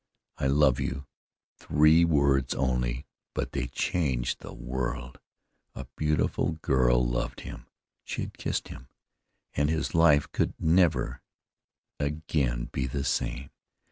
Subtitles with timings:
[0.39, 1.05] "I love you!"
[1.59, 3.05] Three words only;
[3.35, 5.19] but they changed the world.
[5.75, 7.67] A beautiful girl loved him,
[8.03, 8.87] she had kissed him,
[9.53, 11.21] and his life could never
[11.99, 13.51] again be the same.